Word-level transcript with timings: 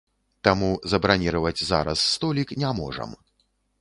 Таму 0.47 0.69
забраніраваць 0.93 1.65
зараз 1.73 1.99
столік 2.15 2.55
не 2.65 2.73
можам. 2.81 3.15